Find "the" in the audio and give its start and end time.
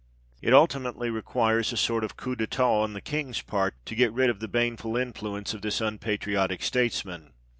2.93-3.01, 4.39-4.47